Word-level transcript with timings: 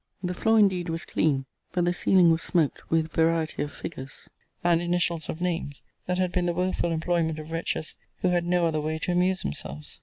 The 0.23 0.33
floor 0.33 0.57
indeed 0.57 0.89
was 0.89 1.05
clean, 1.05 1.45
but 1.73 1.85
the 1.85 1.93
ceiling 1.93 2.31
was 2.31 2.41
smoked 2.41 2.89
with 2.89 3.11
variety 3.11 3.61
of 3.61 3.71
figures, 3.71 4.31
and 4.63 4.81
initials 4.81 5.29
of 5.29 5.41
names, 5.41 5.83
that 6.07 6.17
had 6.17 6.31
been 6.31 6.47
the 6.47 6.55
woeful 6.55 6.91
employment 6.91 7.37
of 7.37 7.51
wretches 7.51 7.95
who 8.23 8.29
had 8.29 8.47
no 8.47 8.65
other 8.65 8.81
way 8.81 8.97
to 8.97 9.11
amuse 9.11 9.43
themselves. 9.43 9.99